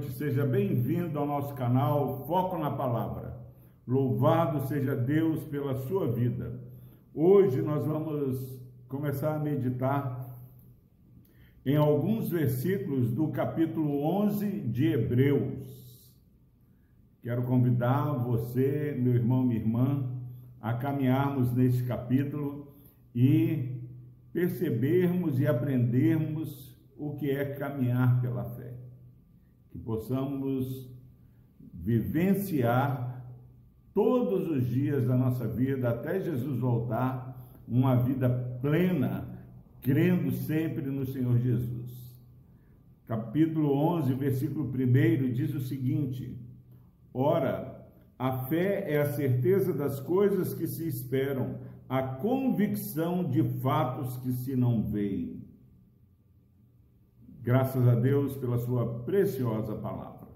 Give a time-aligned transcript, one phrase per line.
[0.00, 3.38] noite, seja bem-vindo ao nosso canal Foco na Palavra.
[3.86, 6.58] Louvado seja Deus pela sua vida.
[7.14, 8.58] Hoje nós vamos
[8.88, 10.38] começar a meditar
[11.66, 16.10] em alguns versículos do capítulo 11 de Hebreus.
[17.22, 20.10] Quero convidar você, meu irmão, minha irmã,
[20.62, 22.74] a caminharmos neste capítulo
[23.14, 23.82] e
[24.32, 28.79] percebermos e aprendermos o que é caminhar pela fé.
[29.70, 30.88] Que possamos
[31.72, 33.24] vivenciar
[33.94, 37.30] todos os dias da nossa vida, até Jesus voltar,
[37.66, 38.28] uma vida
[38.60, 39.28] plena,
[39.80, 41.90] crendo sempre no Senhor Jesus.
[43.06, 46.36] Capítulo 11, versículo 1 diz o seguinte:
[47.12, 54.16] Ora, a fé é a certeza das coisas que se esperam, a convicção de fatos
[54.18, 55.39] que se não veem.
[57.42, 60.28] Graças a Deus pela sua preciosa palavra.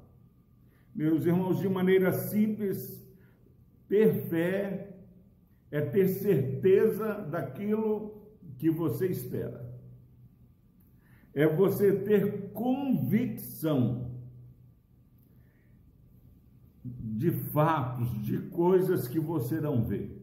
[0.94, 3.06] Meus irmãos, de maneira simples,
[3.88, 4.96] ter fé
[5.70, 8.22] é ter certeza daquilo
[8.58, 9.74] que você espera.
[11.34, 14.12] É você ter convicção
[16.84, 20.13] de fatos, de coisas que você não vê.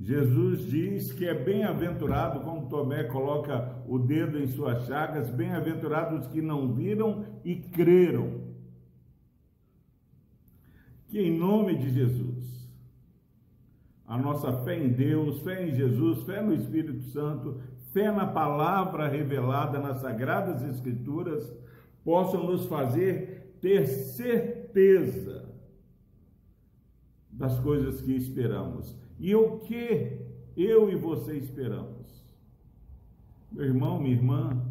[0.00, 6.40] Jesus diz que é bem-aventurado, como Tomé coloca o dedo em suas chagas, bem-aventurados que
[6.40, 8.46] não viram e creram.
[11.08, 12.70] Que em nome de Jesus,
[14.06, 17.60] a nossa fé em Deus, fé em Jesus, fé no Espírito Santo,
[17.92, 21.52] fé na palavra revelada nas Sagradas Escrituras,
[22.04, 25.52] possam nos fazer ter certeza
[27.30, 30.18] das coisas que esperamos e o que
[30.56, 32.06] eu e você esperamos?
[33.50, 34.64] Meu irmão, minha irmã,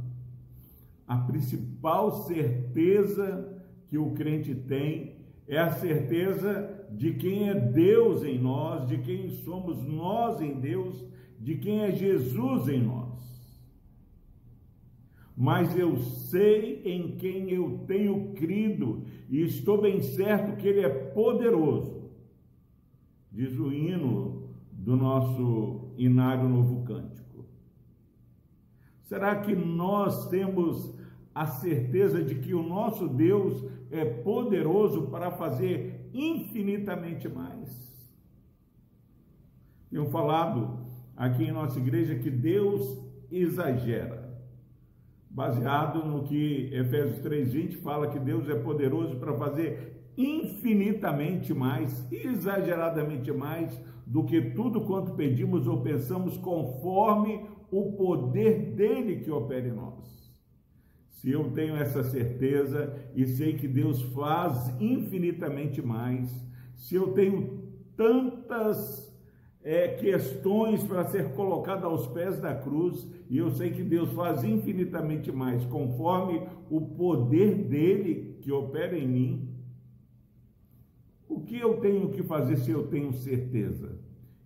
[1.07, 5.17] a principal certeza que o crente tem
[5.47, 11.03] é a certeza de quem é Deus em nós, de quem somos nós em Deus,
[11.39, 13.07] de quem é Jesus em nós.
[15.35, 20.89] Mas eu sei em quem eu tenho crido e estou bem certo que Ele é
[20.89, 21.97] poderoso
[23.38, 24.46] diz o hino
[24.87, 27.43] do nosso Inário Novo Cântico.
[29.03, 30.97] Será que nós temos
[31.35, 37.69] a certeza de que o nosso Deus é poderoso para fazer infinitamente mais?
[39.89, 40.79] Tenho falado
[41.17, 42.97] aqui em nossa igreja que Deus
[43.29, 44.41] exagera,
[45.29, 53.33] baseado no que Efésios 3:20 fala que Deus é poderoso para fazer infinitamente mais, exageradamente
[53.33, 53.77] mais
[54.07, 60.34] do que tudo quanto pedimos ou pensamos, conforme o poder dele que opera em nós.
[61.09, 66.34] Se eu tenho essa certeza e sei que Deus faz infinitamente mais,
[66.73, 69.13] se eu tenho tantas
[69.62, 74.41] é, questões para ser colocada aos pés da cruz, e eu sei que Deus faz
[74.45, 79.56] infinitamente mais, conforme o poder dele que opera em mim,
[81.27, 83.99] o que eu tenho que fazer se eu tenho certeza?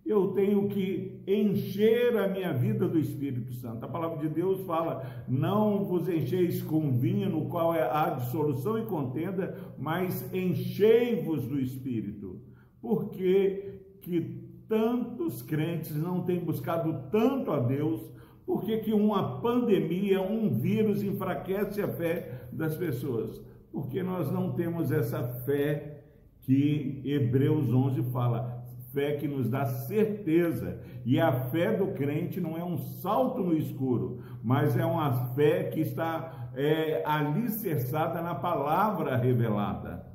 [0.04, 3.84] Eu tenho que encher a minha vida do Espírito Santo.
[3.84, 8.78] A palavra de Deus fala: não vos encheis com vinho, no qual é a dissolução
[8.78, 12.40] e contenda, mas enchei-vos do Espírito.
[12.80, 18.12] Por que, que tantos crentes não têm buscado tanto a Deus?
[18.44, 23.40] Por que, que uma pandemia, um vírus enfraquece a fé das pessoas?
[23.70, 25.91] Porque nós não temos essa fé
[26.42, 30.80] que Hebreus 11 fala, fé que nos dá certeza.
[31.04, 35.64] E a fé do crente não é um salto no escuro, mas é uma fé
[35.64, 40.06] que está é, alicerçada na palavra revelada.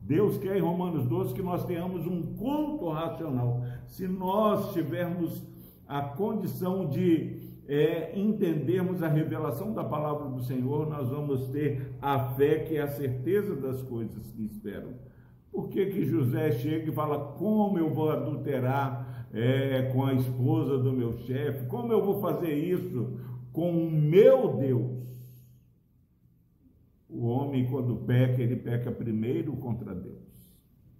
[0.00, 3.62] Deus quer em Romanos 12 que nós tenhamos um culto racional.
[3.86, 5.46] Se nós tivermos
[5.86, 12.18] a condição de é, entendermos a revelação da palavra do Senhor, nós vamos ter a
[12.34, 14.94] fé que é a certeza das coisas que esperam.
[15.52, 20.78] Por que, que José chega e fala: como eu vou adulterar é, com a esposa
[20.78, 21.66] do meu chefe?
[21.66, 23.16] Como eu vou fazer isso
[23.52, 24.98] com o meu Deus?
[27.08, 30.18] O homem, quando peca, ele peca primeiro contra Deus.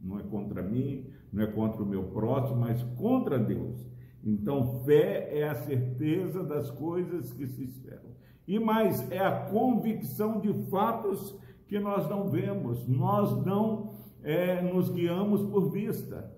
[0.01, 3.91] Não é contra mim, não é contra o meu próximo, mas contra Deus.
[4.25, 8.11] Então, fé é a certeza das coisas que se esperam.
[8.47, 12.87] E mais, é a convicção de fatos que nós não vemos.
[12.87, 16.31] Nós não é, nos guiamos por vista.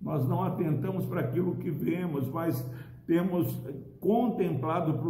[0.00, 2.64] Nós não atentamos para aquilo que vemos, mas
[3.06, 3.58] temos
[3.98, 5.00] contemplado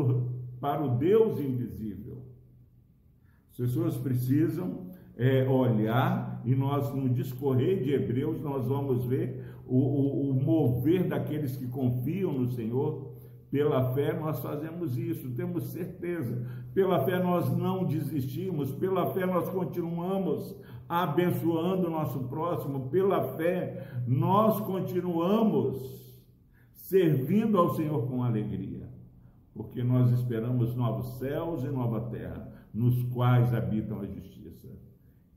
[0.61, 2.23] para o Deus invisível.
[3.51, 4.87] As pessoas precisam
[5.17, 11.09] é, olhar e nós, no discorrer de Hebreus, nós vamos ver o, o, o mover
[11.09, 13.15] daqueles que confiam no Senhor.
[13.51, 16.47] Pela fé nós fazemos isso, temos certeza.
[16.75, 20.55] Pela fé nós não desistimos, pela fé nós continuamos
[20.89, 25.97] abençoando o nosso próximo, pela fé nós continuamos
[26.75, 28.89] servindo ao Senhor com alegria,
[29.53, 34.69] porque nós esperamos novos céus e nova terra, nos quais habitam a justiça.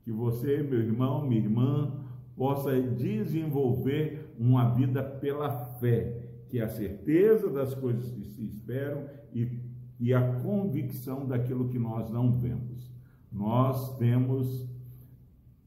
[0.02, 1.92] Que você, meu irmão, minha irmã,
[2.36, 9.04] possa desenvolver uma vida pela fé, que é a certeza das coisas que se esperam
[9.34, 9.60] e,
[9.98, 12.90] e a convicção daquilo que nós não vemos.
[13.30, 14.66] Nós temos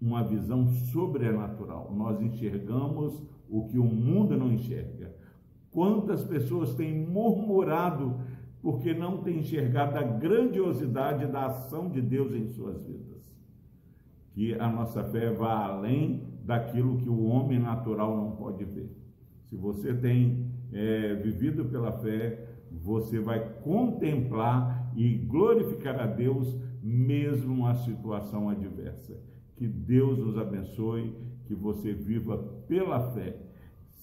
[0.01, 5.15] uma visão sobrenatural, nós enxergamos o que o mundo não enxerga.
[5.71, 8.19] Quantas pessoas têm murmurado
[8.61, 13.13] porque não têm enxergado a grandiosidade da ação de Deus em suas vidas?
[14.33, 18.89] Que a nossa fé vá além daquilo que o homem natural não pode ver.
[19.49, 27.53] Se você tem é, vivido pela fé, você vai contemplar e glorificar a Deus mesmo
[27.53, 29.17] uma situação adversa.
[29.55, 31.15] Que Deus nos abençoe,
[31.45, 32.37] que você viva
[32.67, 33.37] pela fé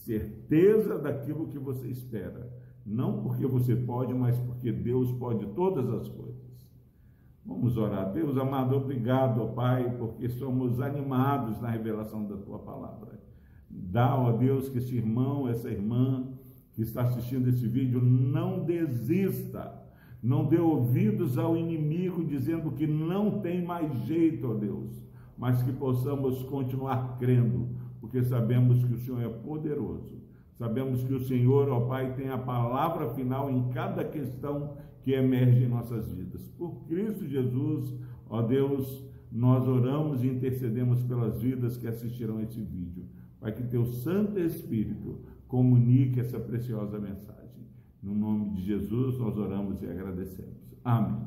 [0.04, 2.50] certeza daquilo que você espera.
[2.84, 6.49] Não porque você pode, mas porque Deus pode todas as coisas.
[7.50, 8.12] Vamos orar.
[8.12, 13.20] Deus amado, obrigado, ó Pai, porque somos animados na revelação da tua palavra.
[13.68, 16.28] Dá, ó Deus, que esse irmão, essa irmã
[16.72, 19.82] que está assistindo esse vídeo não desista,
[20.22, 25.02] não dê ouvidos ao inimigo dizendo que não tem mais jeito, ó Deus,
[25.36, 27.68] mas que possamos continuar crendo
[28.00, 30.19] porque sabemos que o Senhor é poderoso.
[30.60, 35.64] Sabemos que o Senhor, ó Pai, tem a palavra final em cada questão que emerge
[35.64, 36.46] em nossas vidas.
[36.58, 37.94] Por Cristo Jesus,
[38.28, 39.02] ó Deus,
[39.32, 43.06] nós oramos e intercedemos pelas vidas que assistirão esse vídeo,
[43.40, 47.66] para que teu Santo Espírito comunique essa preciosa mensagem.
[48.02, 50.76] No nome de Jesus, nós oramos e agradecemos.
[50.84, 51.26] Amém.